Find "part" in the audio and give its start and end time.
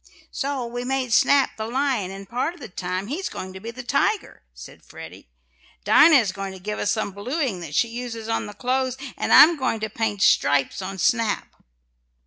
2.27-2.55